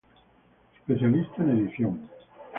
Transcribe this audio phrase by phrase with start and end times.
[0.79, 2.09] Especialista en edición.